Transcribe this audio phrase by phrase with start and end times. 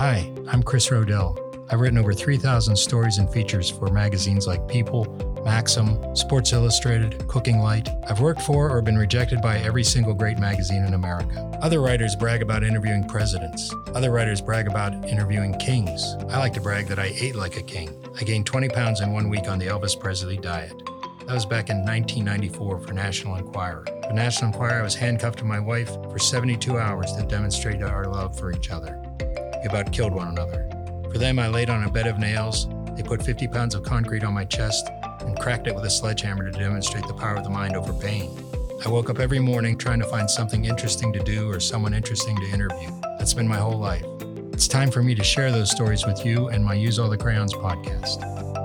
[0.00, 1.36] Hi, I'm Chris Rodell.
[1.70, 5.04] I've written over 3,000 stories and features for magazines like People,
[5.44, 7.86] Maxim, Sports Illustrated, Cooking Light.
[8.08, 11.42] I've worked for or been rejected by every single great magazine in America.
[11.60, 13.74] Other writers brag about interviewing presidents.
[13.88, 16.14] Other writers brag about interviewing kings.
[16.30, 18.02] I like to brag that I ate like a king.
[18.18, 20.72] I gained 20 pounds in one week on the Elvis Presley diet.
[21.26, 23.84] That was back in 1994 for National Enquirer.
[23.84, 28.06] For National Enquirer, I was handcuffed to my wife for 72 hours to demonstrate our
[28.06, 28.96] love for each other.
[29.64, 30.68] About killed one another.
[31.12, 32.68] For them, I laid on a bed of nails.
[32.96, 34.88] They put 50 pounds of concrete on my chest
[35.20, 38.30] and cracked it with a sledgehammer to demonstrate the power of the mind over pain.
[38.84, 42.36] I woke up every morning trying to find something interesting to do or someone interesting
[42.36, 42.90] to interview.
[43.18, 44.04] That's been my whole life.
[44.52, 47.18] It's time for me to share those stories with you and my Use All the
[47.18, 48.59] Crayons podcast.